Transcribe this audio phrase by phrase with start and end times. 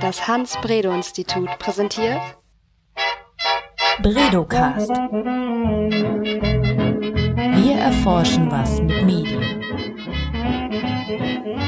[0.00, 2.20] Das Hans-Bredow-Institut präsentiert
[4.00, 4.90] Bredocast.
[7.56, 9.42] Wir erforschen was mit Medien.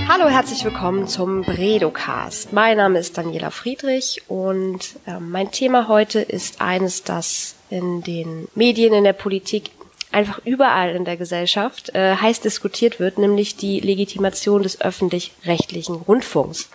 [0.08, 2.52] Hallo, herzlich willkommen zum Bredocast.
[2.52, 8.46] Mein Name ist Daniela Friedrich und äh, mein Thema heute ist eines, das in den
[8.54, 9.72] Medien, in der Politik
[10.12, 16.70] einfach überall in der Gesellschaft äh, heiß diskutiert wird, nämlich die Legitimation des öffentlich-rechtlichen Rundfunks.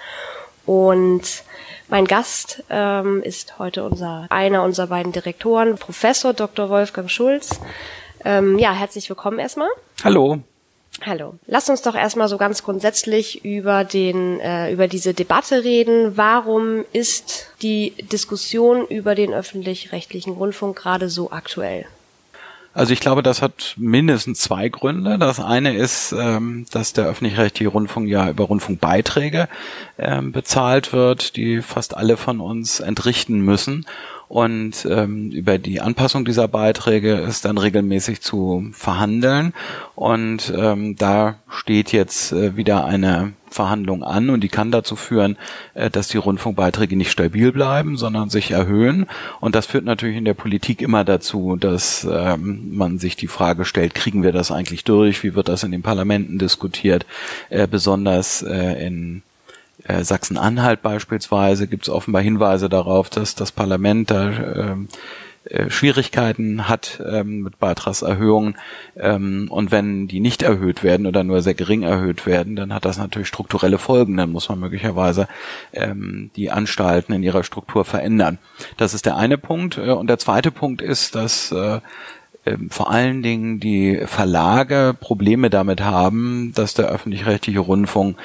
[0.66, 1.44] Und
[1.88, 6.70] mein Gast ähm, ist heute unser einer unserer beiden Direktoren, Professor Dr.
[6.70, 7.60] Wolfgang Schulz.
[8.24, 9.70] Ähm, ja, herzlich willkommen erstmal.
[10.04, 10.40] Hallo.
[11.06, 11.36] Hallo.
[11.46, 16.18] Lass uns doch erstmal so ganz grundsätzlich über den äh, über diese Debatte reden.
[16.18, 21.86] Warum ist die Diskussion über den öffentlich-rechtlichen Rundfunk gerade so aktuell?
[22.76, 25.18] Also ich glaube, das hat mindestens zwei Gründe.
[25.18, 29.48] Das eine ist, ähm, dass der öffentlich-rechtliche Rundfunk ja über Rundfunkbeiträge
[29.98, 33.86] ähm, bezahlt wird, die fast alle von uns entrichten müssen.
[34.28, 39.54] Und ähm, über die Anpassung dieser Beiträge ist dann regelmäßig zu verhandeln.
[39.94, 45.38] Und ähm, da steht jetzt äh, wieder eine Verhandlung an und die kann dazu führen,
[45.74, 49.06] äh, dass die Rundfunkbeiträge nicht stabil bleiben, sondern sich erhöhen.
[49.40, 53.64] Und das führt natürlich in der Politik immer dazu, dass ähm, man sich die Frage
[53.66, 55.24] stellt, kriegen wir das eigentlich durch?
[55.24, 57.06] Wie wird das in den Parlamenten diskutiert?
[57.50, 59.24] Äh, besonders äh, in
[59.88, 64.88] äh, Sachsen-Anhalt beispielsweise gibt es offenbar Hinweise darauf, dass das Parlament da ähm,
[65.46, 68.58] äh, Schwierigkeiten hat ähm, mit Beitragserhöhungen
[68.98, 72.84] ähm, und wenn die nicht erhöht werden oder nur sehr gering erhöht werden, dann hat
[72.84, 74.18] das natürlich strukturelle Folgen.
[74.18, 75.28] Dann muss man möglicherweise
[75.72, 78.40] ähm, die Anstalten in ihrer Struktur verändern.
[78.78, 79.78] Das ist der eine Punkt.
[79.78, 81.80] Äh, und der zweite Punkt ist, dass äh,
[82.70, 88.18] vor allen Dingen die Verlage Probleme damit haben, dass der öffentlich-rechtliche Rundfunk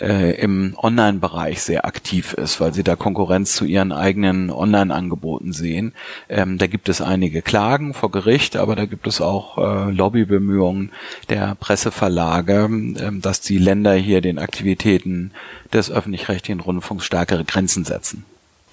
[0.00, 5.92] äh, im Online-Bereich sehr aktiv ist, weil sie da Konkurrenz zu ihren eigenen Online-Angeboten sehen.
[6.28, 10.90] Ähm, da gibt es einige Klagen vor Gericht, aber da gibt es auch äh, Lobbybemühungen
[11.28, 15.30] der Presseverlage, ähm, dass die Länder hier den Aktivitäten
[15.72, 18.24] des öffentlich-rechtlichen Rundfunks stärkere Grenzen setzen.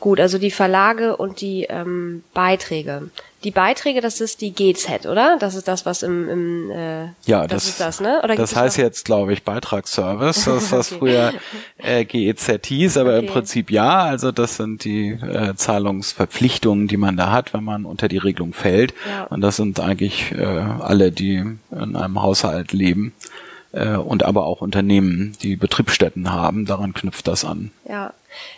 [0.05, 3.09] Gut, also die Verlage und die ähm, Beiträge.
[3.43, 5.37] Die Beiträge, das ist die GZ, oder?
[5.39, 8.21] Das ist das, was im, im äh, ja, das, das ist das, ne?
[8.23, 10.99] Oder das heißt jetzt, glaube ich, Beitragsservice, das was okay.
[10.99, 11.33] früher
[11.79, 13.25] äh, GEZ hieß, aber okay.
[13.25, 14.03] im Prinzip ja.
[14.03, 18.53] Also das sind die äh, Zahlungsverpflichtungen, die man da hat, wenn man unter die Regelung
[18.53, 18.93] fällt.
[19.09, 19.23] Ja.
[19.23, 21.37] Und das sind eigentlich äh, alle, die
[21.71, 23.11] in einem Haushalt leben
[23.75, 26.65] äh, und aber auch Unternehmen, die Betriebsstätten haben.
[26.65, 27.71] Daran knüpft das an.
[27.87, 28.13] Ja,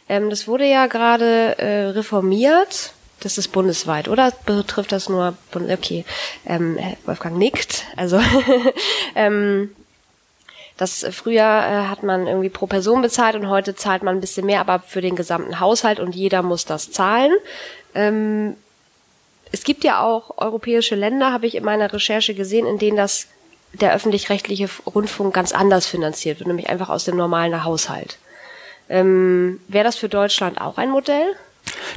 [0.07, 2.93] ähm, das wurde ja gerade äh, reformiert.
[3.19, 5.33] Das ist bundesweit, oder betrifft das nur?
[5.51, 6.05] Bund okay,
[6.45, 7.85] ähm, Wolfgang nickt.
[7.95, 8.21] Also
[9.15, 9.71] ähm,
[10.77, 14.45] das früher äh, hat man irgendwie pro Person bezahlt und heute zahlt man ein bisschen
[14.45, 17.31] mehr, aber für den gesamten Haushalt und jeder muss das zahlen.
[17.95, 18.55] Ähm,
[19.51, 23.27] es gibt ja auch europäische Länder, habe ich in meiner Recherche gesehen, in denen das
[23.81, 28.17] der öffentlich-rechtliche Rundfunk ganz anders finanziert wird, nämlich einfach aus dem normalen Haushalt.
[28.89, 31.35] Ähm, Wäre das für Deutschland auch ein Modell?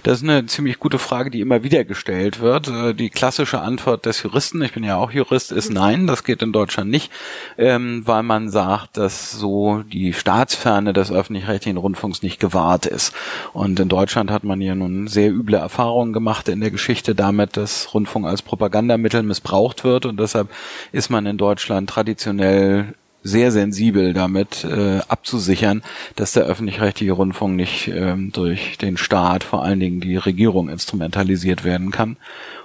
[0.02, 2.68] Das ist eine ziemlich gute Frage, die immer wieder gestellt wird.
[2.68, 6.42] Äh, die klassische Antwort des Juristen, ich bin ja auch Jurist, ist nein, das geht
[6.42, 7.10] in Deutschland nicht,
[7.58, 13.14] ähm, weil man sagt, dass so die Staatsferne des öffentlich-rechtlichen Rundfunks nicht gewahrt ist.
[13.52, 17.56] Und in Deutschland hat man ja nun sehr üble Erfahrungen gemacht in der Geschichte damit,
[17.56, 20.48] dass Rundfunk als Propagandamittel missbraucht wird und deshalb
[20.92, 25.82] ist man in Deutschland traditionell sehr sensibel damit äh, abzusichern,
[26.16, 31.64] dass der öffentlich-rechtliche Rundfunk nicht ähm, durch den Staat, vor allen Dingen die Regierung, instrumentalisiert
[31.64, 32.16] werden kann.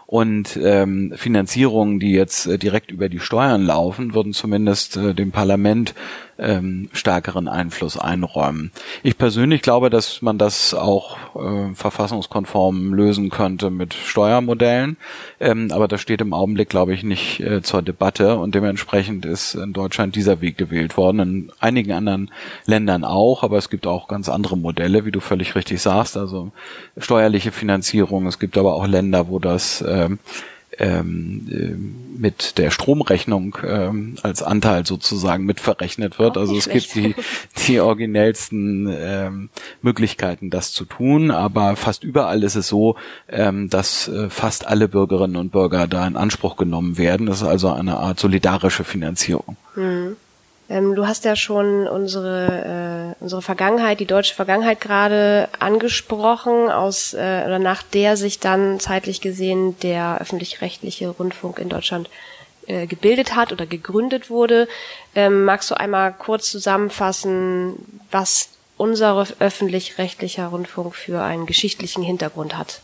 [0.08, 5.32] Und ähm, Finanzierungen, die jetzt äh, direkt über die Steuern laufen, würden zumindest äh, dem
[5.32, 5.96] Parlament
[6.38, 8.72] ähm, stärkeren Einfluss einräumen.
[9.04, 14.98] Ich persönlich glaube, dass man das auch äh, verfassungskonform lösen könnte mit Steuermodellen,
[15.40, 19.56] ähm, aber das steht im Augenblick, glaube ich, nicht äh, zur Debatte und dementsprechend ist
[19.56, 22.32] in Deutschland dieser Weg gewählt worden, in einigen anderen
[22.66, 26.52] Ländern auch, aber es gibt auch ganz andere Modelle, wie du völlig richtig sagst, also
[26.98, 28.28] steuerliche Finanzierung.
[28.28, 30.20] Es gibt aber auch Länder, wo das ähm,
[30.80, 36.38] ähm, äh, mit der Stromrechnung ähm, als Anteil sozusagen mitverrechnet wird.
[36.38, 36.94] Also es schlecht.
[36.94, 37.22] gibt die,
[37.68, 39.50] die originellsten ähm,
[39.82, 42.96] Möglichkeiten, das zu tun, aber fast überall ist es so,
[43.28, 47.28] ähm, dass äh, fast alle Bürgerinnen und Bürger da in Anspruch genommen werden.
[47.28, 49.58] Das ist also eine Art solidarische Finanzierung.
[49.76, 50.16] Hm.
[50.68, 57.14] Ähm, du hast ja schon unsere, äh, unsere Vergangenheit, die deutsche Vergangenheit gerade angesprochen, aus
[57.14, 62.10] äh, oder nach der sich dann zeitlich gesehen der öffentlich-rechtliche Rundfunk in Deutschland
[62.68, 64.68] äh, gebildet hat oder gegründet wurde.
[65.14, 67.76] Ähm, magst du einmal kurz zusammenfassen,
[68.10, 72.82] was unser öffentlich-rechtlicher Rundfunk für einen geschichtlichen Hintergrund hat.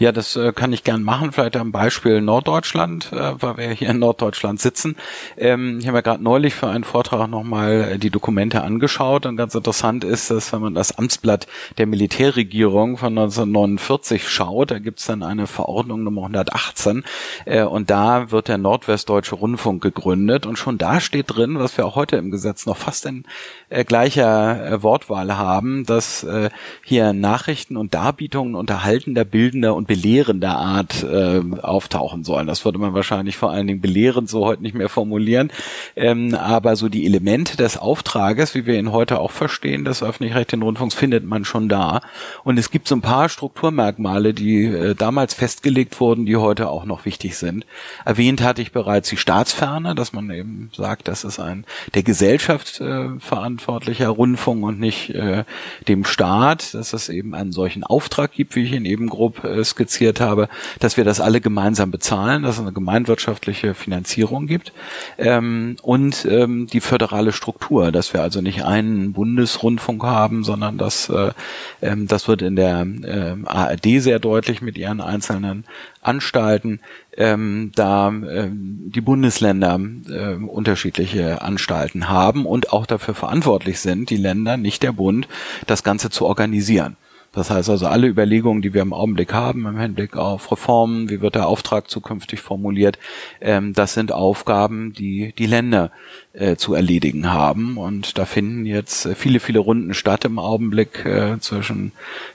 [0.00, 3.90] Ja, das äh, kann ich gern machen, vielleicht am Beispiel Norddeutschland, äh, weil wir hier
[3.90, 4.96] in Norddeutschland sitzen.
[5.36, 9.36] Ähm, ich habe mir gerade neulich für einen Vortrag nochmal äh, die Dokumente angeschaut und
[9.36, 15.04] ganz interessant ist, dass wenn man das Amtsblatt der Militärregierung von 1949 schaut, da gibt's
[15.04, 17.04] dann eine Verordnung Nummer 118
[17.44, 21.84] äh, und da wird der Nordwestdeutsche Rundfunk gegründet und schon da steht drin, was wir
[21.84, 23.24] auch heute im Gesetz noch fast in
[23.68, 26.48] äh, gleicher äh, Wortwahl haben, dass äh,
[26.82, 32.46] hier Nachrichten und Darbietungen unterhaltender, bildender und belehrender Art äh, auftauchen sollen.
[32.46, 35.50] Das würde man wahrscheinlich vor allen Dingen belehrend so heute nicht mehr formulieren.
[35.96, 40.62] Ähm, aber so die Elemente des Auftrages, wie wir ihn heute auch verstehen, des öffentlich-rechtlichen
[40.62, 42.02] Rundfunks, findet man schon da.
[42.44, 46.84] Und es gibt so ein paar Strukturmerkmale, die äh, damals festgelegt wurden, die heute auch
[46.84, 47.66] noch wichtig sind.
[48.04, 51.64] Erwähnt hatte ich bereits die Staatsferne, dass man eben sagt, das ist ein
[51.94, 55.42] der Gesellschaft äh, verantwortlicher Rundfunk und nicht äh,
[55.88, 59.64] dem Staat, dass es eben einen solchen Auftrag gibt, wie ich ihn eben grob äh,
[59.80, 60.48] skizziert habe,
[60.78, 64.72] dass wir das alle gemeinsam bezahlen, dass es eine gemeinwirtschaftliche Finanzierung gibt
[65.16, 71.08] ähm, und ähm, die föderale Struktur, dass wir also nicht einen Bundesrundfunk haben, sondern dass
[71.08, 71.32] äh,
[71.80, 75.64] ähm, das wird in der äh, ARD sehr deutlich mit ihren einzelnen
[76.02, 76.80] Anstalten,
[77.16, 84.16] ähm, da ähm, die Bundesländer äh, unterschiedliche Anstalten haben und auch dafür verantwortlich sind, die
[84.16, 85.26] Länder, nicht der Bund,
[85.66, 86.96] das Ganze zu organisieren.
[87.32, 91.20] Das heißt also, alle Überlegungen, die wir im Augenblick haben, im Hinblick auf Reformen, wie
[91.20, 92.98] wird der Auftrag zukünftig formuliert,
[93.40, 95.92] ähm, das sind Aufgaben, die die Länder
[96.32, 97.78] äh, zu erledigen haben.
[97.78, 101.92] Und da finden jetzt viele, viele Runden statt im Augenblick äh, zwischen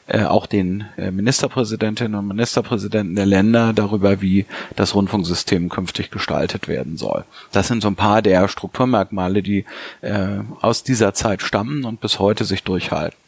[0.07, 4.45] äh, auch den äh, Ministerpräsidentinnen und Ministerpräsidenten der Länder darüber, wie
[4.77, 7.25] das Rundfunksystem künftig gestaltet werden soll.
[7.51, 9.65] Das sind so ein paar der Strukturmerkmale, die
[9.99, 13.24] äh, aus dieser Zeit stammen und bis heute sich durchhalten.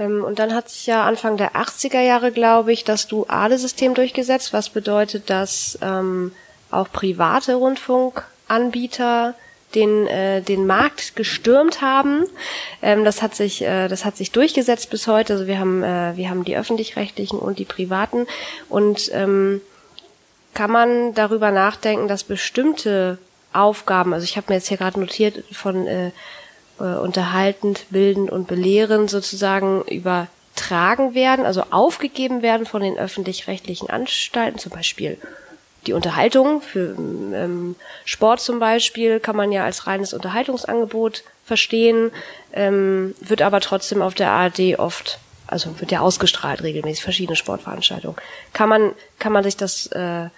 [0.00, 3.94] Ähm, und dann hat sich ja Anfang der 80er Jahre, glaube ich, das duale System
[3.94, 6.32] durchgesetzt, was bedeutet, dass ähm,
[6.70, 9.34] auch private Rundfunkanbieter
[9.74, 12.24] den äh, den Markt gestürmt haben.
[12.82, 15.34] Ähm, das hat sich äh, das hat sich durchgesetzt bis heute.
[15.34, 18.26] Also wir haben äh, wir haben die öffentlich-rechtlichen und die privaten
[18.68, 19.60] und ähm,
[20.54, 23.18] kann man darüber nachdenken, dass bestimmte
[23.52, 26.10] Aufgaben, also ich habe mir jetzt hier gerade notiert von äh,
[26.80, 34.58] äh, unterhaltend, bildend und belehrend sozusagen übertragen werden, also aufgegeben werden von den öffentlich-rechtlichen Anstalten,
[34.58, 35.18] zum Beispiel
[35.86, 42.10] die Unterhaltung für ähm, Sport zum Beispiel kann man ja als reines Unterhaltungsangebot verstehen,
[42.52, 48.16] ähm, wird aber trotzdem auf der ARD oft, also wird ja ausgestrahlt regelmäßig verschiedene Sportveranstaltungen.
[48.52, 50.28] Kann man kann man sich das äh,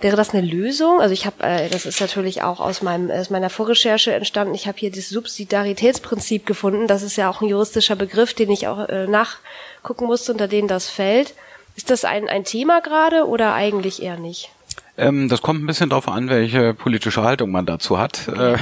[0.00, 1.00] Wäre das eine Lösung?
[1.00, 4.54] Also ich habe, äh, das ist natürlich auch aus meinem aus meiner Vorrecherche entstanden.
[4.54, 6.86] Ich habe hier das Subsidiaritätsprinzip gefunden.
[6.86, 10.68] Das ist ja auch ein juristischer Begriff, den ich auch äh, nachgucken musste, unter den
[10.68, 11.34] das fällt.
[11.76, 14.50] Ist das ein ein Thema gerade oder eigentlich eher nicht?
[14.96, 18.30] Ähm, das kommt ein bisschen darauf an, welche politische Haltung man dazu hat.
[18.44, 18.58] Äh,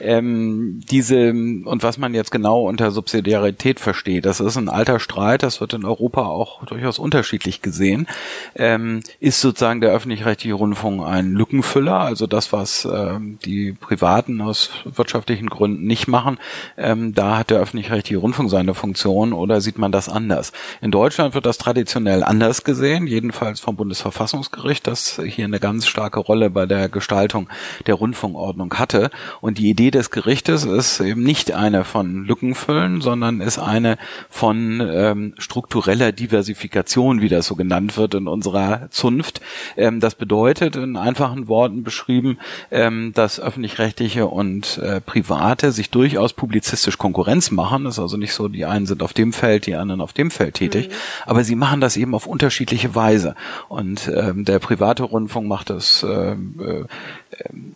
[0.00, 5.44] ähm, diese und was man jetzt genau unter Subsidiarität versteht, das ist ein alter Streit,
[5.44, 8.08] das wird in Europa auch durchaus unterschiedlich gesehen.
[8.56, 14.70] Ähm, ist sozusagen der öffentlich-rechtliche Rundfunk ein Lückenfüller, also das, was ähm, die Privaten aus
[14.84, 16.38] wirtschaftlichen Gründen nicht machen,
[16.76, 20.52] ähm, da hat der öffentlich-rechtliche Rundfunk seine Funktion oder sieht man das anders?
[20.80, 26.20] In Deutschland wird das traditionell anders gesehen, jedenfalls vom Bundesverfassungsgericht, das hier eine ganz starke
[26.20, 27.48] Rolle bei der Gestaltung
[27.86, 29.10] der Rundfunkordnung hatte.
[29.40, 33.98] Und die Idee des Gerichtes ist eben nicht eine von Lückenfüllen, sondern ist eine
[34.28, 39.40] von ähm, struktureller Diversifikation, wie das so genannt wird in unserer Zunft.
[39.76, 42.38] Ähm, das bedeutet in einfachen Worten beschrieben,
[42.70, 47.84] ähm, dass öffentlich-rechtliche und äh, private sich durchaus publizistisch Konkurrenz machen.
[47.84, 50.30] Das ist also nicht so, die einen sind auf dem Feld, die anderen auf dem
[50.30, 50.92] Feld tätig, mhm.
[51.26, 53.34] aber sie machen das eben auf unterschiedliche Weise.
[53.68, 56.84] Und ähm, der private Rundfunk macht macht es äh, äh,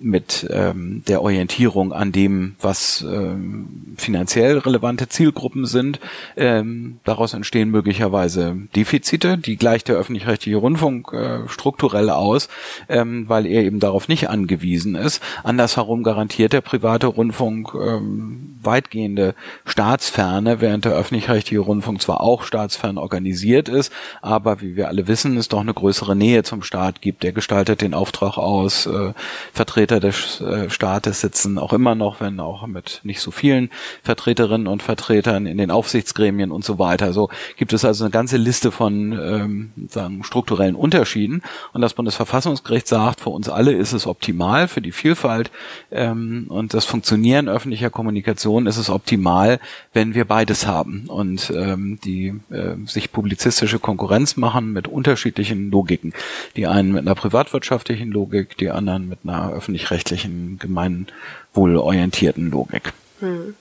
[0.00, 6.00] mit ähm, der Orientierung an dem, was ähm, finanziell relevante Zielgruppen sind.
[6.36, 12.48] Ähm, daraus entstehen möglicherweise Defizite, die gleicht der öffentlich-rechtliche Rundfunk äh, strukturell aus,
[12.88, 15.22] ähm, weil er eben darauf nicht angewiesen ist.
[15.42, 19.34] Andersherum garantiert der private Rundfunk ähm, weitgehende
[19.64, 25.36] Staatsferne, während der öffentlich-rechtliche Rundfunk zwar auch staatsfern organisiert ist, aber wie wir alle wissen,
[25.36, 27.22] es doch eine größere Nähe zum Staat gibt.
[27.22, 28.86] Der gestaltet den Auftrag aus.
[28.86, 29.12] Äh,
[29.52, 33.70] Vertreter des äh, Staates sitzen auch immer noch, wenn auch mit nicht so vielen
[34.02, 37.12] Vertreterinnen und Vertretern in den Aufsichtsgremien und so weiter.
[37.12, 41.42] So gibt es also eine ganze Liste von ähm, sagen, strukturellen Unterschieden.
[41.72, 45.50] Und das Bundesverfassungsgericht sagt, für uns alle ist es optimal, für die Vielfalt
[45.90, 49.60] ähm, und das Funktionieren öffentlicher Kommunikation ist es optimal,
[49.92, 56.12] wenn wir beides haben und ähm, die äh, sich publizistische Konkurrenz machen mit unterschiedlichen Logiken.
[56.56, 62.92] Die einen mit einer privatwirtschaftlichen Logik, die anderen mit einer öffentlich-rechtlichen, gemeinwohlorientierten Logik.
[63.20, 63.54] Hm.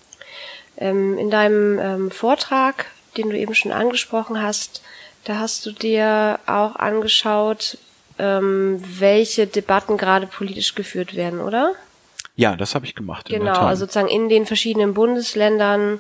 [0.78, 4.82] Ähm, in deinem ähm, Vortrag, den du eben schon angesprochen hast,
[5.24, 7.78] da hast du dir auch angeschaut,
[8.20, 11.74] ähm, welche Debatten gerade politisch geführt werden, oder?
[12.36, 13.28] Ja, das habe ich gemacht.
[13.30, 16.00] Genau, also sozusagen in den verschiedenen Bundesländern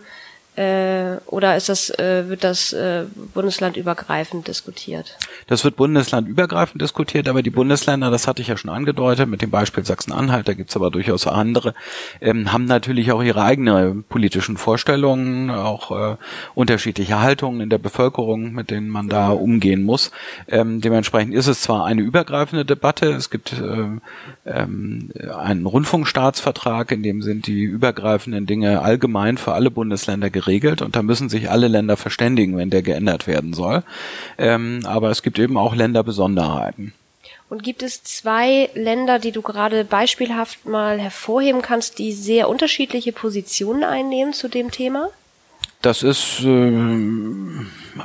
[0.55, 5.17] äh, oder ist das, äh, wird das äh, bundeslandübergreifend diskutiert?
[5.47, 9.51] Das wird bundeslandübergreifend diskutiert, aber die Bundesländer, das hatte ich ja schon angedeutet, mit dem
[9.51, 11.73] Beispiel Sachsen-Anhalt, da gibt's aber durchaus andere,
[12.21, 16.15] ähm, haben natürlich auch ihre eigenen politischen Vorstellungen, auch äh,
[16.53, 20.11] unterschiedliche Haltungen in der Bevölkerung, mit denen man da umgehen muss.
[20.47, 23.87] Ähm, dementsprechend ist es zwar eine übergreifende Debatte, es gibt äh,
[24.49, 30.81] ähm, einen Rundfunkstaatsvertrag, in dem sind die übergreifenden Dinge allgemein für alle Bundesländer geregelt geregelt
[30.81, 33.83] und da müssen sich alle Länder verständigen, wenn der geändert werden soll.
[34.37, 36.93] Ähm, aber es gibt eben auch Länderbesonderheiten.
[37.49, 43.11] Und gibt es zwei Länder, die du gerade beispielhaft mal hervorheben kannst, die sehr unterschiedliche
[43.11, 45.09] Positionen einnehmen zu dem Thema?
[45.81, 46.73] Das ist äh,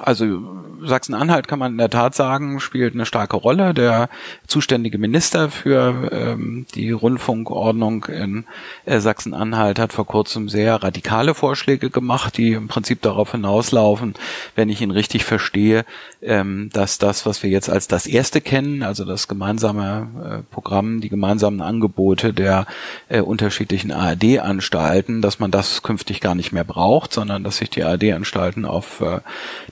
[0.03, 3.75] also Sachsen-Anhalt kann man in der Tat sagen, spielt eine starke Rolle.
[3.75, 4.09] Der
[4.47, 8.45] zuständige Minister für ähm, die Rundfunkordnung in
[8.85, 14.15] äh, Sachsen-Anhalt hat vor kurzem sehr radikale Vorschläge gemacht, die im Prinzip darauf hinauslaufen,
[14.57, 15.85] wenn ich ihn richtig verstehe,
[16.23, 21.01] ähm, dass das, was wir jetzt als das erste kennen, also das gemeinsame äh, Programm,
[21.01, 22.67] die gemeinsamen Angebote der
[23.09, 27.85] äh, unterschiedlichen ARD-Anstalten, dass man das künftig gar nicht mehr braucht, sondern dass sich die
[27.85, 29.21] ARD-Anstalten auf äh,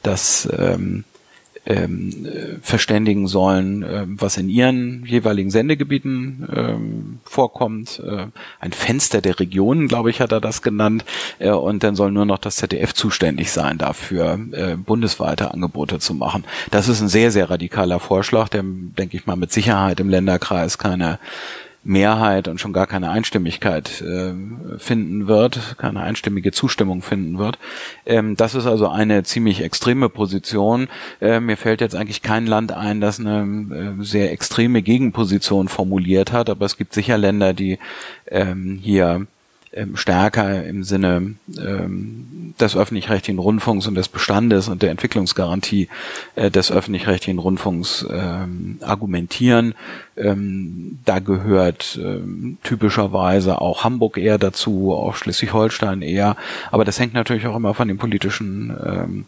[0.03, 0.98] das ähm,
[1.69, 2.27] ähm,
[2.63, 8.03] verständigen sollen, äh, was in ihren jeweiligen Sendegebieten ähm, vorkommt.
[8.05, 8.27] Äh,
[8.59, 11.05] ein Fenster der Regionen, glaube ich, hat er das genannt.
[11.39, 16.15] Äh, und dann soll nur noch das ZDF zuständig sein, dafür äh, bundesweite Angebote zu
[16.15, 16.45] machen.
[16.71, 20.79] Das ist ein sehr, sehr radikaler Vorschlag, der, denke ich mal, mit Sicherheit im Länderkreis
[20.79, 21.19] keine
[21.89, 24.35] Mehrheit und schon gar keine Einstimmigkeit äh,
[24.79, 27.59] finden wird, keine einstimmige Zustimmung finden wird.
[28.05, 30.89] Ähm, das ist also eine ziemlich extreme Position.
[31.21, 36.31] Äh, mir fällt jetzt eigentlich kein Land ein, das eine äh, sehr extreme Gegenposition formuliert
[36.31, 37.79] hat, aber es gibt sicher Länder, die
[38.27, 39.27] ähm, hier
[39.73, 45.89] ähm, stärker im Sinne ähm, des öffentlich-rechtlichen Rundfunks und des Bestandes und der Entwicklungsgarantie
[46.35, 49.75] äh, des öffentlich-rechtlichen Rundfunks ähm, argumentieren.
[50.17, 56.37] Ähm, da gehört ähm, typischerweise auch Hamburg eher dazu, auch Schleswig-Holstein eher.
[56.71, 59.25] Aber das hängt natürlich auch immer von den politischen ähm,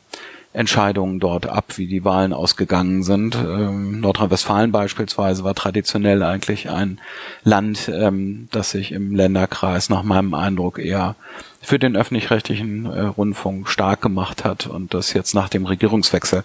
[0.53, 3.37] Entscheidungen dort ab, wie die Wahlen ausgegangen sind.
[3.37, 7.01] Ähm, Nordrhein-Westfalen beispielsweise war traditionell eigentlich ein
[7.45, 11.15] Land, ähm, das sich im Länderkreis nach meinem Eindruck eher
[11.63, 16.43] für den öffentlich-rechtlichen äh, Rundfunk stark gemacht hat und das jetzt nach dem Regierungswechsel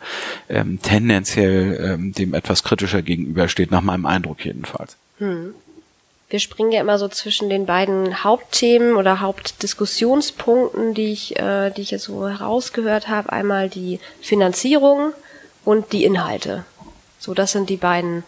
[0.50, 4.98] ähm, tendenziell ähm, dem etwas kritischer gegenübersteht, nach meinem Eindruck jedenfalls.
[5.18, 5.56] Hm
[6.36, 11.82] wir springen ja immer so zwischen den beiden Hauptthemen oder Hauptdiskussionspunkten, die ich, äh, die
[11.82, 13.32] ich jetzt so herausgehört habe.
[13.32, 15.14] Einmal die Finanzierung
[15.64, 16.66] und die Inhalte.
[17.20, 18.26] So, das sind die beiden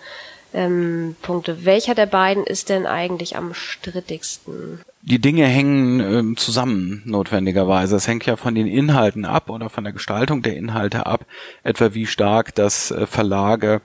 [0.53, 1.65] ähm, Punkte.
[1.65, 4.79] Welcher der beiden ist denn eigentlich am strittigsten?
[5.01, 7.97] Die Dinge hängen ähm, zusammen, notwendigerweise.
[7.97, 11.25] Es hängt ja von den Inhalten ab oder von der Gestaltung der Inhalte ab,
[11.65, 13.81] etwa wie stark das äh, Verlage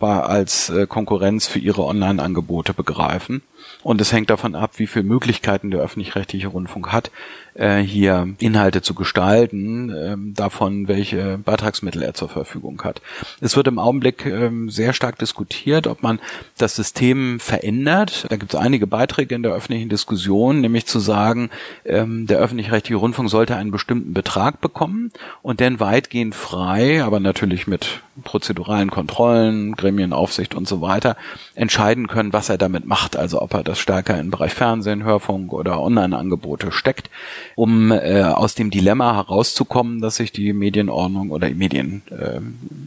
[0.00, 3.42] als äh, Konkurrenz für ihre Online-Angebote begreifen.
[3.82, 7.10] Und es hängt davon ab, wie viele Möglichkeiten der öffentlich-rechtliche Rundfunk hat,
[7.56, 13.00] äh, hier Inhalte zu gestalten, ähm, davon, welche Beitragsmittel er zur Verfügung hat.
[13.40, 16.20] Es wird im Augenblick ähm, sehr stark diskutiert, ob man
[16.58, 18.26] das System verändert.
[18.28, 21.50] Da gibt es einige Beiträge in der öffentlichen Diskussion, nämlich zu sagen,
[21.84, 27.66] ähm, der öffentlich-rechtliche Rundfunk sollte einen bestimmten Betrag bekommen und dann weitgehend frei, aber natürlich
[27.66, 31.16] mit prozeduralen Kontrollen, Gremienaufsicht und so weiter,
[31.54, 33.16] entscheiden können, was er damit macht.
[33.16, 37.10] Also ob er das stärker im Bereich Fernsehen, Hörfunk oder Online-Angebote steckt
[37.54, 42.40] um äh, aus dem Dilemma herauszukommen, dass sich die Medienordnung oder Medien, äh,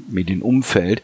[0.09, 1.01] Medienumfeld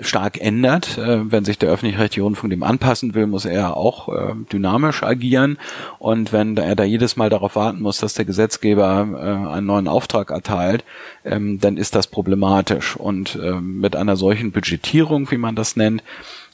[0.00, 0.98] stark ändert.
[0.98, 5.58] Äh, wenn sich der öffentlich-rechtliche Rundfunk dem anpassen will, muss er auch äh, dynamisch agieren.
[5.98, 9.88] Und wenn er da jedes Mal darauf warten muss, dass der Gesetzgeber äh, einen neuen
[9.88, 10.84] Auftrag erteilt,
[11.24, 12.96] ähm, dann ist das problematisch.
[12.96, 16.02] Und äh, mit einer solchen Budgetierung, wie man das nennt,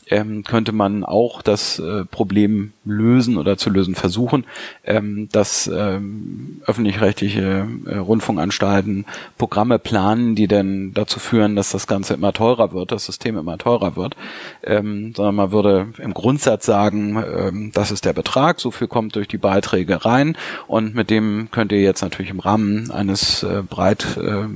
[0.08, 4.44] ähm, könnte man auch das äh, Problem lösen oder zu lösen versuchen,
[4.84, 9.04] ähm, dass ähm, öffentlich-rechtliche äh, Rundfunkanstalten
[9.36, 13.58] Programme planen, die dann dazu führen, dass das Ganze immer teurer wird, das System immer
[13.58, 14.16] teurer wird,
[14.62, 19.16] ähm, sondern man würde im Grundsatz sagen, ähm, das ist der Betrag, so viel kommt
[19.16, 20.36] durch die Beiträge rein.
[20.68, 24.46] Und mit dem könnt ihr jetzt natürlich im Rahmen eines äh, breit äh,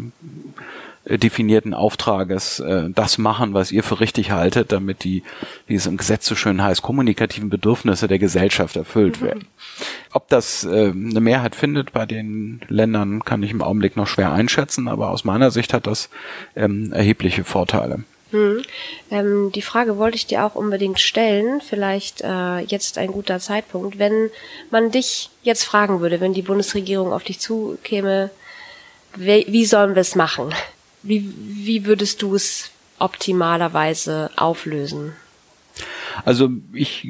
[1.18, 5.22] definierten Auftrages äh, das machen, was ihr für richtig haltet, damit die,
[5.66, 9.26] wie es im Gesetz so schön heißt, kommunikativen Bedürfnisse der Gesellschaft erfüllt mhm.
[9.26, 9.46] werden.
[10.12, 14.32] Ob das äh, eine Mehrheit findet bei den Ländern, kann ich im Augenblick noch schwer
[14.32, 16.10] einschätzen, aber aus meiner Sicht hat das
[16.56, 18.04] ähm, erhebliche Vorteile.
[18.30, 18.62] Hm.
[19.10, 23.98] Ähm, die Frage wollte ich dir auch unbedingt stellen, vielleicht äh, jetzt ein guter Zeitpunkt,
[23.98, 24.30] wenn
[24.70, 28.30] man dich jetzt fragen würde, wenn die Bundesregierung auf dich zukäme,
[29.16, 30.54] wie, wie sollen wir es machen?
[31.02, 35.14] Wie, wie würdest du es optimalerweise auflösen?
[36.25, 37.09] Also ich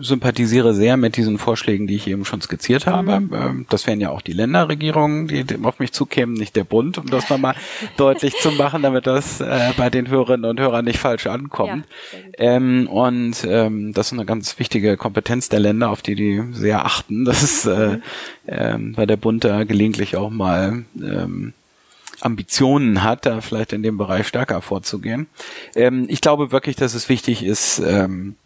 [0.00, 3.20] sympathisiere sehr mit diesen Vorschlägen, die ich eben schon skizziert habe.
[3.20, 3.34] Mhm.
[3.34, 7.06] Ähm, das wären ja auch die Länderregierungen, die auf mich zukämen, nicht der Bund, um
[7.06, 7.54] das nochmal
[7.96, 11.84] deutlich zu machen, damit das äh, bei den Hörerinnen und Hörern nicht falsch ankommt.
[12.12, 16.42] Ja, ähm, und ähm, das ist eine ganz wichtige Kompetenz der Länder, auf die die
[16.52, 17.24] sehr achten.
[17.24, 17.98] Das ist äh,
[18.46, 21.54] äh, bei der Bund da gelegentlich auch mal ähm,
[22.24, 25.28] Ambitionen hat, da vielleicht in dem Bereich stärker vorzugehen.
[25.74, 28.36] Ähm, ich glaube wirklich, dass es wichtig ist, ähm,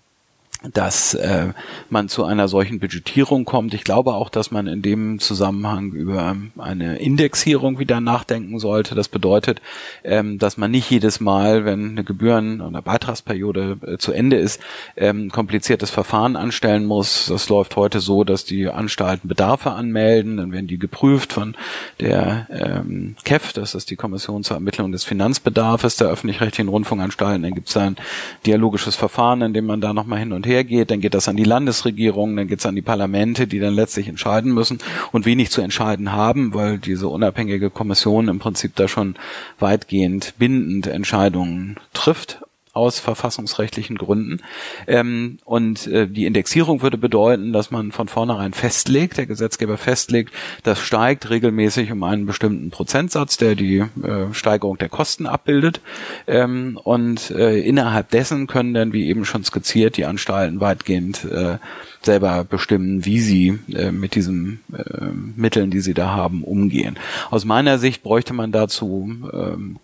[0.62, 1.48] dass äh,
[1.88, 3.74] man zu einer solchen Budgetierung kommt.
[3.74, 8.96] Ich glaube auch, dass man in dem Zusammenhang über eine Indexierung wieder nachdenken sollte.
[8.96, 9.62] Das bedeutet,
[10.02, 14.60] ähm, dass man nicht jedes Mal, wenn eine Gebühren- oder Beitragsperiode äh, zu Ende ist,
[14.96, 17.26] ähm, kompliziertes Verfahren anstellen muss.
[17.26, 21.56] Das läuft heute so, dass die Anstalten Bedarfe anmelden, dann werden die geprüft von
[22.00, 27.42] der ähm, KEF, das ist die Kommission zur Ermittlung des Finanzbedarfes der öffentlich-rechtlichen Rundfunkanstalten.
[27.44, 27.96] Dann gibt es ein
[28.44, 31.44] dialogisches Verfahren, in dem man da nochmal hin und hergeht, dann geht das an die
[31.44, 34.78] Landesregierung, dann geht es an die Parlamente, die dann letztlich entscheiden müssen.
[35.12, 39.14] Und wenig zu entscheiden haben, weil diese unabhängige Kommission im Prinzip da schon
[39.58, 42.40] weitgehend bindend Entscheidungen trifft
[42.78, 44.40] aus verfassungsrechtlichen Gründen.
[44.86, 50.32] Ähm, und äh, die Indexierung würde bedeuten, dass man von vornherein festlegt, der Gesetzgeber festlegt,
[50.62, 55.80] das steigt regelmäßig um einen bestimmten Prozentsatz, der die äh, Steigerung der Kosten abbildet.
[56.26, 61.58] Ähm, und äh, innerhalb dessen können dann, wie eben schon skizziert, die Anstalten weitgehend äh,
[62.02, 66.96] selber bestimmen, wie sie äh, mit diesen äh, Mitteln, die sie da haben, umgehen.
[67.30, 69.78] Aus meiner Sicht bräuchte man dazu ähm,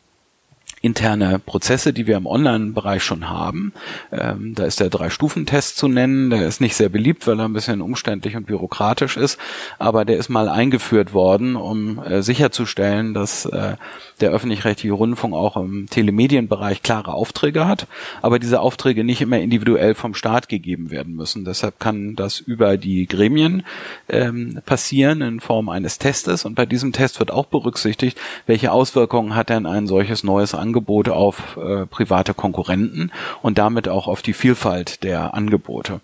[0.84, 3.72] interne Prozesse, die wir im Online-Bereich schon haben.
[4.12, 6.30] Ähm, da ist der Drei-Stufen-Test zu nennen.
[6.30, 9.38] Der ist nicht sehr beliebt, weil er ein bisschen umständlich und bürokratisch ist.
[9.78, 13.76] Aber der ist mal eingeführt worden, um äh, sicherzustellen, dass äh,
[14.20, 17.86] der öffentlich-rechtliche Rundfunk auch im Telemedienbereich klare Aufträge hat,
[18.22, 21.44] aber diese Aufträge nicht immer individuell vom Staat gegeben werden müssen.
[21.44, 23.64] Deshalb kann das über die Gremien
[24.08, 26.44] ähm, passieren in Form eines Testes.
[26.44, 30.73] Und bei diesem Test wird auch berücksichtigt, welche Auswirkungen hat denn ein solches neues Angebot
[30.74, 36.00] Angebote auf äh, private Konkurrenten und damit auch auf die Vielfalt der Angebote.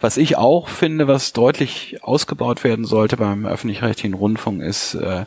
[0.00, 5.24] Was ich auch finde, was deutlich ausgebaut werden sollte beim öffentlich-rechtlichen Rundfunk, ist äh,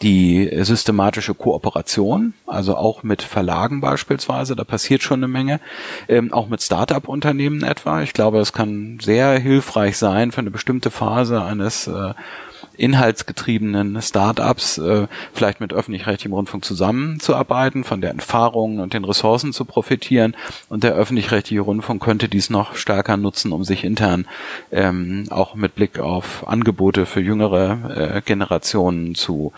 [0.00, 5.60] die systematische Kooperation, also auch mit Verlagen beispielsweise, da passiert schon eine Menge,
[6.08, 8.02] ähm, auch mit Start-up-Unternehmen etwa.
[8.02, 12.14] Ich glaube, es kann sehr hilfreich sein für eine bestimmte Phase eines äh,
[12.76, 19.64] inhaltsgetriebenen Startups äh, vielleicht mit öffentlich-rechtlichem Rundfunk zusammenzuarbeiten, von der Erfahrung und den Ressourcen zu
[19.64, 20.36] profitieren.
[20.68, 24.26] Und der öffentlich-rechtliche Rundfunk könnte dies noch stärker nutzen, um sich intern
[24.70, 29.52] ähm, auch mit Blick auf Angebote für jüngere äh, Generationen zu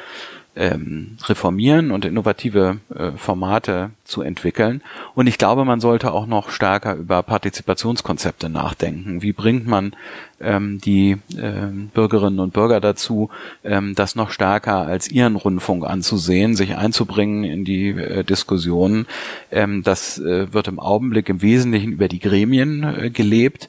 [0.56, 4.82] ähm, reformieren und innovative äh, Formate zu entwickeln.
[5.14, 9.22] Und ich glaube, man sollte auch noch stärker über Partizipationskonzepte nachdenken.
[9.22, 9.96] Wie bringt man
[10.40, 13.30] ähm, die ähm, Bürgerinnen und Bürger dazu,
[13.64, 19.06] ähm, das noch stärker als ihren Rundfunk anzusehen, sich einzubringen in die äh, Diskussionen.
[19.50, 23.68] Ähm, das äh, wird im Augenblick im Wesentlichen über die Gremien äh, gelebt.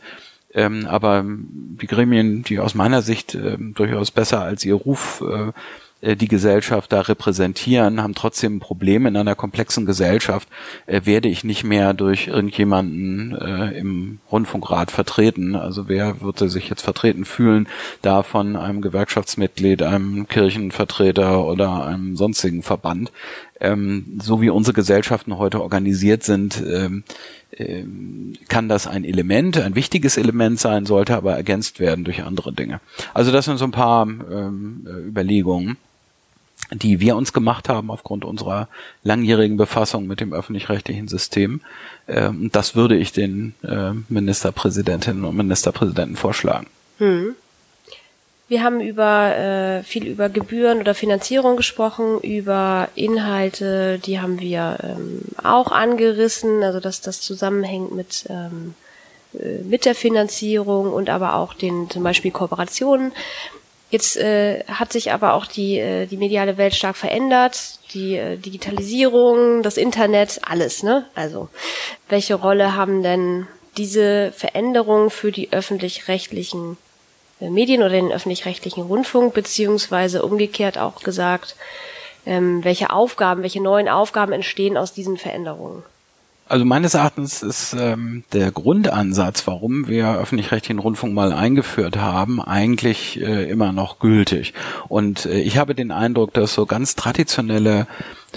[0.54, 5.52] Ähm, aber die Gremien, die aus meiner Sicht äh, durchaus besser als ihr Ruf äh,
[6.01, 10.47] äh, die Gesellschaft da repräsentieren, haben trotzdem ein Problem in einer komplexen Gesellschaft,
[10.86, 15.55] äh, werde ich nicht mehr durch irgendjemanden äh, im Rundfunkrat vertreten.
[15.55, 17.67] Also wer würde sich jetzt vertreten fühlen,
[18.01, 23.12] da von einem Gewerkschaftsmitglied, einem Kirchenvertreter oder einem sonstigen Verband?
[23.60, 27.04] Ähm, so wie unsere Gesellschaften heute organisiert sind, ähm,
[27.58, 32.52] ähm, kann das ein Element, ein wichtiges Element sein, sollte aber ergänzt werden durch andere
[32.52, 32.82] Dinge.
[33.13, 35.78] Also das sind so ein paar ähm, Überlegungen.
[36.72, 38.68] die wir uns gemacht haben aufgrund unserer
[39.04, 41.62] langjährigen Befassung mit dem öffentlich-rechtlichen System.
[42.08, 46.68] Ähm, das würde ich den äh, Ministerpräsidentinnen und Ministerpräsidenten vorschlagen.
[46.98, 47.36] Hm.
[48.47, 54.77] Wir haben über äh, viel über Gebühren oder Finanzierung gesprochen, über Inhalte, die haben wir
[54.84, 58.75] ähm, auch angerissen, also dass das zusammenhängt mit ähm,
[59.34, 63.13] äh, mit der Finanzierung und aber auch den zum Beispiel Kooperationen.
[63.89, 68.38] Jetzt äh, hat sich aber auch die äh, die mediale Welt stark verändert, die äh,
[68.38, 71.05] Digitalisierung, das Internet, alles, ne?
[71.15, 71.49] Also
[72.10, 76.77] welche Rolle haben denn diese Veränderungen für die öffentlich-rechtlichen
[77.39, 81.56] Medien oder den öffentlich-rechtlichen Rundfunk, beziehungsweise umgekehrt auch gesagt,
[82.26, 85.84] ähm, welche Aufgaben, welche neuen Aufgaben entstehen aus diesen Veränderungen?
[86.48, 93.19] Also meines Erachtens ist ähm, der Grundansatz, warum wir öffentlich-rechtlichen Rundfunk mal eingeführt haben, eigentlich
[93.19, 94.54] äh, immer noch gültig.
[94.88, 97.88] Und äh, ich habe den Eindruck, dass so ganz traditionelle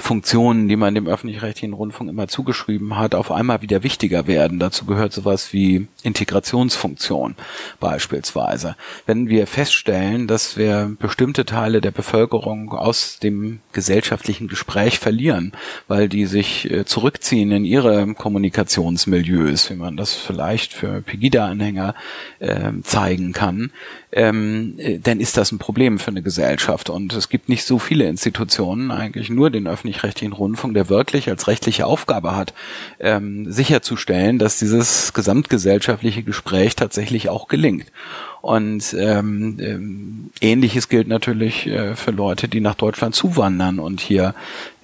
[0.00, 4.58] Funktionen, die man dem öffentlich-rechtlichen Rundfunk immer zugeschrieben hat, auf einmal wieder wichtiger werden.
[4.58, 7.34] Dazu gehört sowas wie Integrationsfunktion
[7.80, 8.76] beispielsweise.
[9.06, 15.52] Wenn wir feststellen, dass wir bestimmte Teile der Bevölkerung aus dem gesellschaftlichen Gespräch verlieren,
[15.86, 21.94] weil die sich äh, zurückziehen in ihre Kommunikationsmilieus, wie man das vielleicht für Pegida-Anhänger
[22.38, 23.70] äh, zeigen kann,
[24.12, 26.90] ähm, äh, dann ist das ein Problem für eine Gesellschaft.
[26.90, 31.46] Und es gibt nicht so viele Institutionen, eigentlich nur den öffentlich-rechtlichen Rundfunk, der wirklich als
[31.46, 32.52] rechtliche Aufgabe hat,
[33.00, 37.86] ähm, sicherzustellen, dass dieses gesamtgesellschaftliche Gespräch tatsächlich auch gelingt.
[38.40, 44.34] Und ähm, ähm, ähnliches gilt natürlich äh, für Leute, die nach Deutschland zuwandern und hier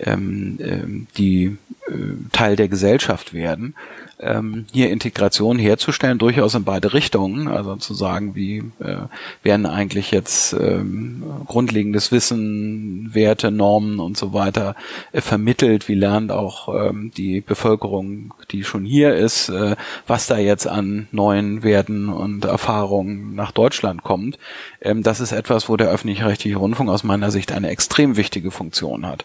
[0.00, 1.92] ähm, ähm, die äh,
[2.32, 3.74] Teil der Gesellschaft werden
[4.20, 7.48] ähm, hier Integration herzustellen, durchaus in beide Richtungen.
[7.48, 8.96] Also zu sagen, wie äh,
[9.42, 14.74] werden eigentlich jetzt ähm, grundlegendes Wissen, Werte, Normen und so weiter
[15.12, 20.38] äh, vermittelt, wie lernt auch ähm, die Bevölkerung, die schon hier ist, äh, was da
[20.38, 24.38] jetzt an neuen Werten und Erfahrungen nach Deutschland kommt.
[24.80, 29.06] Ähm, das ist etwas, wo der öffentlich-rechtliche Rundfunk aus meiner Sicht eine extrem wichtige Funktion
[29.06, 29.24] hat.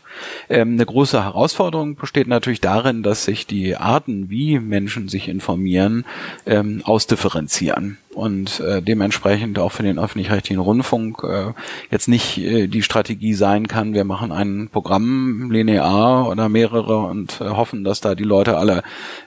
[0.49, 6.05] Ähm, eine große Herausforderung besteht natürlich darin, dass sich die Arten, wie Menschen sich informieren,
[6.45, 11.53] ähm, ausdifferenzieren und äh, dementsprechend auch für den öffentlich-rechtlichen Rundfunk äh,
[11.91, 17.39] jetzt nicht äh, die Strategie sein kann, wir machen ein Programm linear oder mehrere und
[17.39, 18.83] äh, hoffen, dass da die Leute alle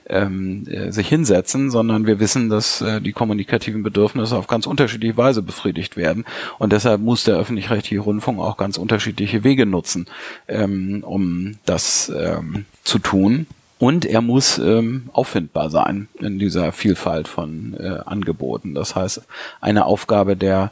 [0.07, 5.17] ähm, äh, sich hinsetzen, sondern wir wissen, dass äh, die kommunikativen Bedürfnisse auf ganz unterschiedliche
[5.17, 6.25] Weise befriedigt werden
[6.59, 10.07] und deshalb muss der öffentlich-rechtliche Rundfunk auch ganz unterschiedliche Wege nutzen,
[10.47, 13.47] ähm, um das ähm, zu tun.
[13.83, 18.75] Und er muss ähm, auffindbar sein in dieser Vielfalt von äh, Angeboten.
[18.75, 19.23] Das heißt,
[19.59, 20.71] eine Aufgabe der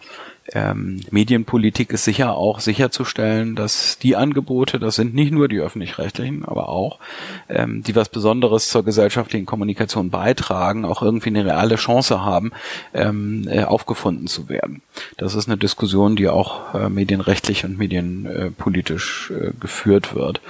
[0.53, 6.43] ähm, Medienpolitik ist sicher auch sicherzustellen, dass die Angebote, das sind nicht nur die öffentlich-rechtlichen,
[6.43, 6.99] aber auch,
[7.47, 12.51] ähm, die was Besonderes zur gesellschaftlichen Kommunikation beitragen, auch irgendwie eine reale Chance haben,
[12.93, 14.81] ähm, äh, aufgefunden zu werden.
[15.17, 20.41] Das ist eine Diskussion, die auch äh, medienrechtlich und medienpolitisch äh, geführt wird.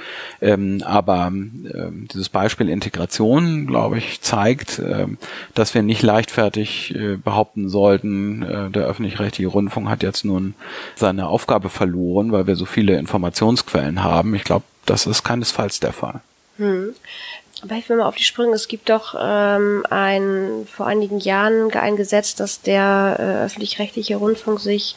[0.42, 5.20] Ähm, aber ähm, dieses Beispiel Integration, glaube ich, zeigt, ähm,
[5.54, 10.56] dass wir nicht leichtfertig äh, behaupten sollten, äh, der öffentlich-rechtliche Rundfunk hat jetzt nun
[10.96, 14.34] seine Aufgabe verloren, weil wir so viele Informationsquellen haben.
[14.34, 16.22] Ich glaube, das ist keinesfalls der Fall.
[16.58, 16.96] Hm.
[17.64, 18.56] Aber ich will mal auf die Sprünge.
[18.56, 24.60] Es gibt doch ähm, ein vor einigen Jahren ein Gesetz, dass der äh, öffentlich-rechtliche Rundfunk
[24.60, 24.96] sich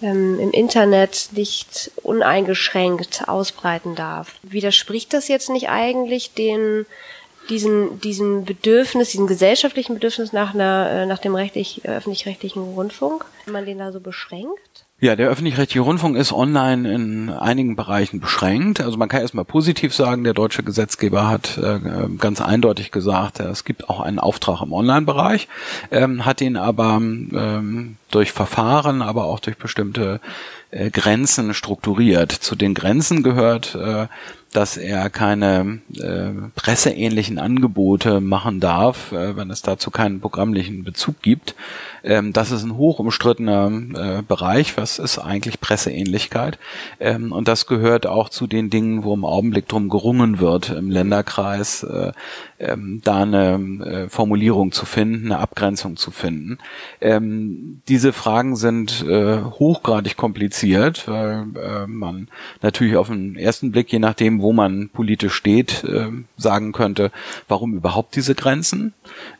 [0.00, 4.36] ähm, im Internet nicht uneingeschränkt ausbreiten darf.
[4.42, 6.86] Widerspricht das jetzt nicht eigentlich den
[7.48, 13.24] diesen, diesen Bedürfnis, diesen gesellschaftlichen Bedürfnis nach einer, äh, nach dem rechtlich, äh, öffentlich-rechtlichen Rundfunk,
[13.44, 14.84] wenn man den da so beschränkt?
[15.02, 18.82] Ja, der öffentlich-rechtliche Rundfunk ist online in einigen Bereichen beschränkt.
[18.82, 21.78] Also man kann erstmal positiv sagen, der deutsche Gesetzgeber hat äh,
[22.18, 25.48] ganz eindeutig gesagt, es gibt auch einen Auftrag im Online-Bereich,
[25.90, 30.20] ähm, hat ihn aber ähm, durch Verfahren, aber auch durch bestimmte
[30.70, 32.30] äh, Grenzen strukturiert.
[32.32, 34.06] Zu den Grenzen gehört, äh,
[34.52, 41.22] dass er keine äh, presseähnlichen Angebote machen darf, äh, wenn es dazu keinen programmlichen Bezug
[41.22, 41.54] gibt.
[42.02, 44.76] Ähm, das ist ein hoch umstrittener äh, Bereich.
[44.76, 46.58] Was ist eigentlich Presseähnlichkeit?
[47.00, 50.90] Ähm, und das gehört auch zu den Dingen, wo im Augenblick drum gerungen wird im
[50.90, 52.12] Länderkreis, äh,
[52.58, 56.58] ähm, da eine äh, Formulierung zu finden, eine Abgrenzung zu finden.
[57.00, 62.28] Ähm, diese Fragen sind äh, hochgradig kompliziert, weil äh, man
[62.62, 67.10] natürlich auf den ersten Blick, je nachdem, dem, wo man politisch steht, äh, sagen könnte,
[67.48, 68.92] warum überhaupt diese Grenzen?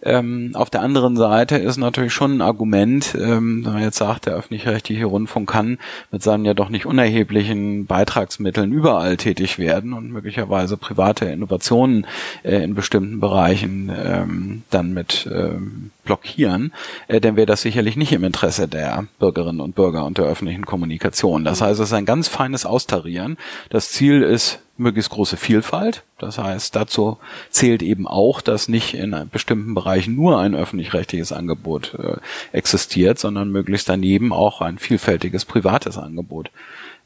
[0.03, 4.27] Ähm, auf der anderen Seite ist natürlich schon ein Argument, ähm, wenn man jetzt sagt,
[4.27, 5.79] der öffentlich-rechtliche Rundfunk kann
[6.11, 12.09] mit seinen ja doch nicht unerheblichen Beitragsmitteln überall tätig werden und möglicherweise private Innovationen
[12.43, 16.73] äh, in bestimmten Bereichen ähm, dann mit ähm, blockieren,
[17.07, 20.67] äh, dann wäre das sicherlich nicht im Interesse der Bürgerinnen und Bürger und der öffentlichen
[20.67, 21.45] Kommunikation.
[21.45, 23.37] Das heißt, es ist ein ganz feines Austarieren.
[23.69, 26.03] Das Ziel ist möglichst große Vielfalt.
[26.19, 27.19] Das heißt, dazu
[27.51, 32.17] zählt eben auch, dass nicht in bestimmten Bereichen nur ein öffentlich-rechtliches Angebot äh,
[32.57, 36.51] existiert, sondern möglichst daneben auch ein vielfältiges privates Angebot.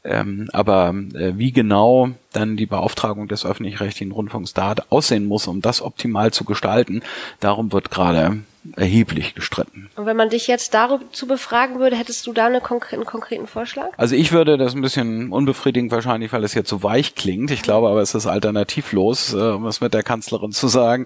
[0.03, 5.61] Ähm, aber äh, wie genau dann die Beauftragung des öffentlich-rechtlichen Rundfunks da aussehen muss, um
[5.61, 7.01] das optimal zu gestalten,
[7.39, 8.39] darum wird gerade
[8.75, 9.89] erheblich gestritten.
[9.95, 13.47] Und wenn man dich jetzt dazu befragen würde, hättest du da eine konkre einen konkreten
[13.47, 13.89] Vorschlag?
[13.97, 17.51] Also ich würde das ein bisschen unbefriedigend wahrscheinlich, weil es jetzt so weich klingt.
[17.51, 21.05] Ich glaube aber, es ist alternativlos, äh, um es mit der Kanzlerin zu sagen.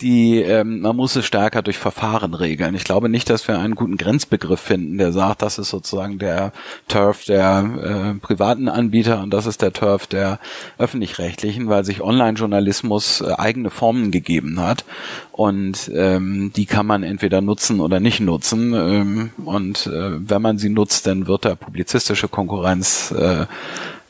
[0.00, 2.74] Die, ähm, man muss es stärker durch Verfahren regeln.
[2.74, 6.52] Ich glaube nicht, dass wir einen guten Grenzbegriff finden, der sagt, das ist sozusagen der
[6.88, 10.38] Turf der äh, privaten Anbieter und das ist der Turf der
[10.78, 14.84] öffentlich-rechtlichen, weil sich Online-Journalismus äh, eigene Formen gegeben hat
[15.32, 18.74] und ähm, die kann man entweder nutzen oder nicht nutzen.
[18.74, 23.46] Ähm, und äh, wenn man sie nutzt, dann wird da publizistische Konkurrenz äh,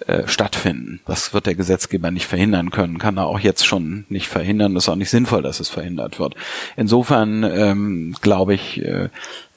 [0.07, 1.01] äh, stattfinden.
[1.07, 4.75] Das wird der Gesetzgeber nicht verhindern können, kann er auch jetzt schon nicht verhindern.
[4.75, 6.35] Das ist auch nicht sinnvoll, dass es verhindert wird.
[6.77, 9.09] Insofern ähm, glaube ich, äh,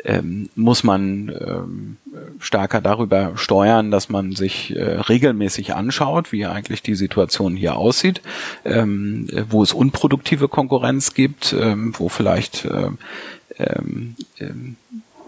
[0.05, 1.97] ähm, muss man ähm,
[2.39, 8.21] stärker darüber steuern, dass man sich äh, regelmäßig anschaut, wie eigentlich die Situation hier aussieht,
[8.65, 12.89] ähm, wo es unproduktive Konkurrenz gibt, ähm, wo vielleicht äh,
[13.57, 14.75] ähm, ähm,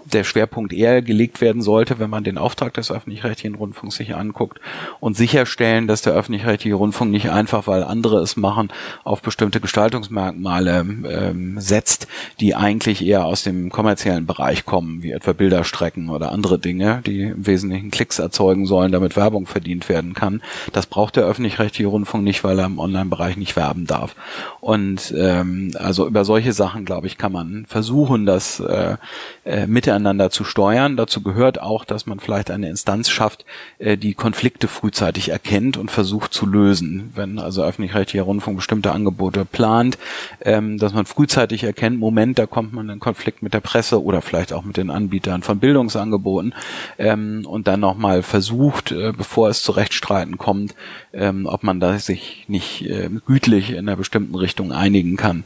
[0.06, 4.60] der Schwerpunkt eher gelegt werden sollte, wenn man den Auftrag des öffentlich-rechtlichen Rundfunks sich anguckt
[5.00, 8.70] und sicherstellen, dass der öffentlich-rechtliche Rundfunk nicht einfach, weil andere es machen,
[9.04, 12.08] auf bestimmte Gestaltungsmerkmale ähm, setzt,
[12.40, 17.24] die eigentlich eher aus dem kommerziellen Bereich kommen, wie etwa Bilderstrecken oder andere Dinge, die
[17.24, 20.42] im Wesentlichen Klicks erzeugen sollen, damit Werbung verdient werden kann.
[20.72, 24.16] Das braucht der öffentlich-rechtliche Rundfunk nicht, weil er im Online-Bereich nicht werben darf.
[24.62, 28.98] Und ähm, also über solche Sachen, glaube ich, kann man versuchen, das äh,
[29.46, 30.98] äh, miteinander miteinander zu steuern.
[30.98, 33.46] Dazu gehört auch, dass man vielleicht eine Instanz schafft,
[33.80, 37.12] äh, die Konflikte frühzeitig erkennt und versucht zu lösen.
[37.16, 39.98] Wenn also öffentlich-rechtlicher Rundfunk bestimmte Angebote plant,
[40.42, 44.22] ähm, dass man frühzeitig erkennt, Moment, da kommt man in Konflikt mit der Presse oder
[44.22, 46.54] vielleicht auch mit den Anbietern von Bildungsangeboten
[46.98, 50.76] ähm, und dann nochmal versucht, äh, bevor es zu Rechtsstreiten kommt,
[51.14, 55.46] ähm, ob man da sich nicht äh, gütlich in einer bestimmten Richtung einigen kann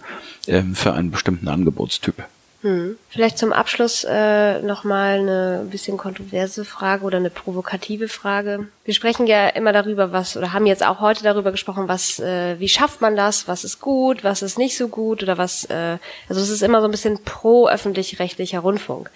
[0.73, 2.23] für einen bestimmten Angebotstyp.
[2.61, 2.97] Hm.
[3.09, 8.67] Vielleicht zum Abschluss äh, nochmal eine bisschen kontroverse Frage oder eine provokative Frage.
[8.83, 12.59] Wir sprechen ja immer darüber, was, oder haben jetzt auch heute darüber gesprochen, was, äh,
[12.59, 15.97] wie schafft man das, was ist gut, was ist nicht so gut oder was, äh,
[16.27, 19.09] also es ist immer so ein bisschen pro öffentlich-rechtlicher Rundfunk.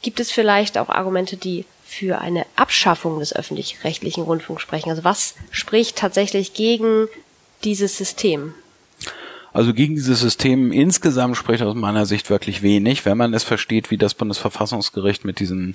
[0.00, 4.88] Gibt es vielleicht auch Argumente, die für eine Abschaffung des öffentlich-rechtlichen Rundfunks sprechen?
[4.90, 7.08] Also was spricht tatsächlich gegen
[7.62, 8.54] dieses System?
[9.56, 13.90] Also gegen dieses System insgesamt spricht aus meiner Sicht wirklich wenig, wenn man es versteht,
[13.90, 15.72] wie das Bundesverfassungsgericht mit diesem,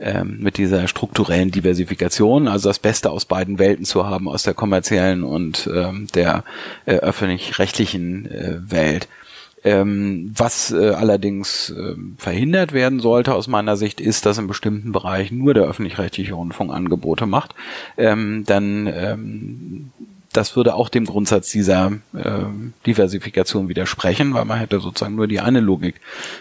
[0.00, 4.54] ähm, mit dieser strukturellen Diversifikation, also das Beste aus beiden Welten zu haben, aus der
[4.54, 6.42] kommerziellen und ähm, der
[6.86, 9.06] äh, öffentlich-rechtlichen äh, Welt.
[9.62, 14.90] Ähm, was äh, allerdings äh, verhindert werden sollte aus meiner Sicht ist, dass in bestimmten
[14.90, 17.54] Bereichen nur der öffentlich-rechtliche Rundfunk Angebote macht.
[17.96, 19.90] Ähm, dann ähm,
[20.32, 22.44] das würde auch dem Grundsatz dieser äh,
[22.86, 25.96] Diversifikation widersprechen, weil man hätte sozusagen nur die eine Logik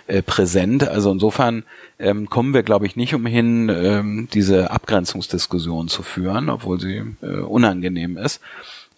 [0.07, 0.87] äh, präsent.
[0.87, 1.63] Also insofern
[1.97, 7.39] ähm, kommen wir, glaube ich, nicht umhin, ähm, diese Abgrenzungsdiskussion zu führen, obwohl sie äh,
[7.41, 8.41] unangenehm ist.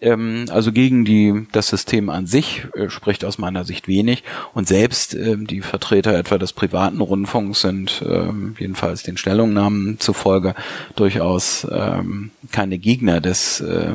[0.02, 4.24] Ähm, also gegen die, das System an sich äh, spricht aus meiner Sicht wenig.
[4.52, 10.54] Und selbst ähm, die Vertreter etwa des privaten Rundfunks sind ähm, jedenfalls den Stellungnahmen zufolge
[10.96, 13.94] durchaus ähm, keine Gegner des äh,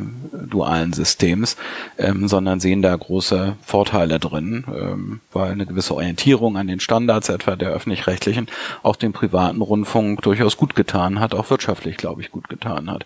[0.49, 1.57] dualen Systems,
[1.97, 7.29] ähm, sondern sehen da große Vorteile drin, ähm, weil eine gewisse Orientierung an den Standards
[7.29, 8.47] etwa der öffentlich-rechtlichen
[8.81, 13.05] auch dem privaten Rundfunk durchaus gut getan hat, auch wirtschaftlich, glaube ich, gut getan hat.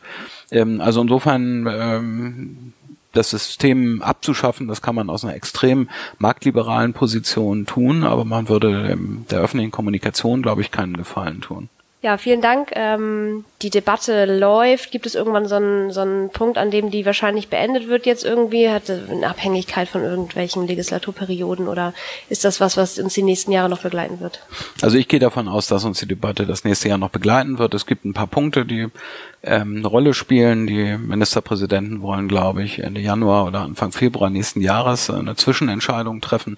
[0.52, 2.74] Ähm, also insofern ähm,
[3.14, 8.98] das System abzuschaffen, das kann man aus einer extrem marktliberalen Position tun, aber man würde
[9.30, 11.70] der öffentlichen Kommunikation, glaube ich, keinen Gefallen tun.
[12.04, 12.72] Ja, vielen Dank.
[12.74, 14.90] Ähm, die Debatte läuft.
[14.90, 18.26] Gibt es irgendwann so einen, so einen Punkt, an dem die wahrscheinlich beendet wird jetzt
[18.26, 18.72] irgendwie?
[18.72, 21.94] Hat eine Abhängigkeit von irgendwelchen Legislaturperioden oder
[22.28, 24.42] ist das was, was uns die nächsten Jahre noch begleiten wird?
[24.82, 27.76] Also ich gehe davon aus, dass uns die Debatte das nächste Jahr noch begleiten wird.
[27.76, 28.88] Es gibt ein paar Punkte, die
[29.44, 30.68] ähm, eine Rolle spielen.
[30.68, 36.58] Die Ministerpräsidenten wollen, glaube ich, Ende Januar oder Anfang Februar nächsten Jahres eine Zwischenentscheidung treffen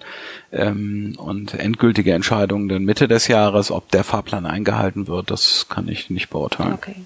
[0.52, 3.70] ähm, und endgültige Entscheidungen dann Mitte des Jahres.
[3.70, 6.74] Ob der Fahrplan eingehalten wird, das kann ich nicht beurteilen.
[6.74, 6.96] Okay.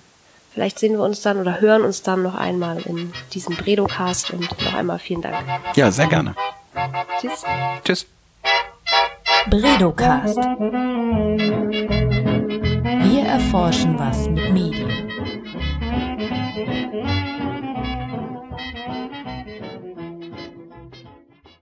[0.52, 4.50] Vielleicht sehen wir uns dann oder hören uns dann noch einmal in diesem Bredocast und
[4.50, 5.36] noch einmal vielen Dank.
[5.76, 6.34] Ja, sehr gerne.
[7.20, 7.44] Tschüss.
[7.84, 8.06] Tschüss.
[9.48, 10.36] Bredocast.
[13.04, 15.07] Wir erforschen was mit Medien.